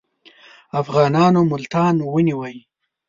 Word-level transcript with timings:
افغانانو 0.81 1.41
ملتان 1.51 1.95
ونیوی. 2.13 2.55